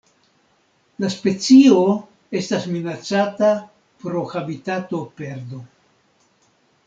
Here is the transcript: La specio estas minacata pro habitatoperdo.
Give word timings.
La 1.03 1.09
specio 1.15 1.81
estas 2.39 2.65
minacata 2.77 3.51
pro 4.05 4.23
habitatoperdo. 4.41 5.61